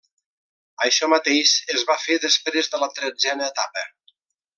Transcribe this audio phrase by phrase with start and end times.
[0.85, 3.85] Això mateix es va fer després de la tretzena etapa.